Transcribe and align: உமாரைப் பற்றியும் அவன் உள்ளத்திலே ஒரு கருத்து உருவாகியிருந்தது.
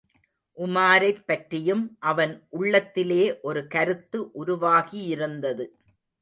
உமாரைப் 0.57 1.19
பற்றியும் 1.25 1.97
அவன் 1.99 2.47
உள்ளத்திலே 2.49 3.39
ஒரு 3.41 3.67
கருத்து 3.67 4.23
உருவாகியிருந்தது. 4.45 5.67